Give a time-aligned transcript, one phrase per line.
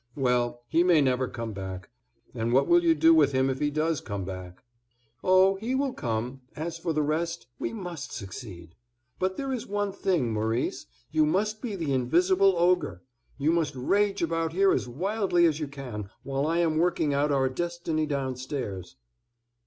[0.15, 1.91] "Well, he may never come back;
[2.33, 4.63] and what will you do with him if he does come back?"
[5.23, 8.73] "Oh, he will come; as for the rest, we must succeed.
[9.19, 13.03] But there is one thing, Maurice, you must be the invisible ogre;
[13.37, 17.31] you must rage about here as wildly as you can, while I am working out
[17.31, 18.95] our destiny downstairs."